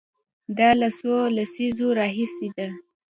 دا 0.57 0.69
له 0.81 0.89
څو 0.99 1.13
لسیزو 1.35 1.87
راهیسې 1.99 2.47
ده. 2.57 2.67